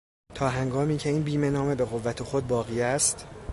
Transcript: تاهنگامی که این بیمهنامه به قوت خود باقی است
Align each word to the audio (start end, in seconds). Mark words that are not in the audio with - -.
تاهنگامی 0.35 0.97
که 0.97 1.09
این 1.09 1.23
بیمهنامه 1.23 1.75
به 1.75 1.85
قوت 1.85 2.23
خود 2.23 2.47
باقی 2.47 2.81
است 2.81 3.25